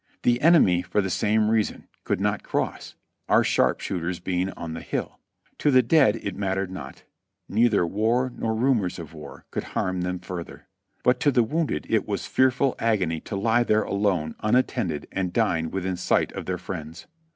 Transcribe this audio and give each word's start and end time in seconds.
The 0.23 0.41
enemy 0.41 0.81
for 0.81 0.99
the 0.99 1.11
same 1.11 1.51
reason 1.51 1.87
could 2.05 2.19
not 2.19 2.41
cross, 2.41 2.95
our 3.29 3.43
sharpshooters 3.43 4.19
being 4.19 4.49
on 4.53 4.73
the 4.73 4.81
hill. 4.81 5.19
To 5.59 5.69
the 5.69 5.83
dead 5.83 6.15
it 6.23 6.35
mattered 6.35 6.71
not; 6.71 7.03
neither 7.47 7.85
"war 7.85 8.33
nor 8.35 8.55
rumors 8.55 8.97
of 8.97 9.13
war" 9.13 9.45
could 9.51 9.63
harm 9.77 10.01
them 10.01 10.17
further; 10.17 10.65
but 11.03 11.19
to 11.19 11.29
the 11.31 11.43
wounded 11.43 11.85
it 11.87 12.07
was 12.07 12.25
fearful 12.25 12.73
agony 12.79 13.19
to 13.19 13.35
lie 13.35 13.63
there 13.63 13.83
alone 13.83 14.33
unattended 14.39 15.07
and 15.11 15.31
dying 15.33 15.69
within 15.69 15.97
sight 15.97 16.31
of 16.31 16.47
their 16.47 16.57
friends. 16.57 17.05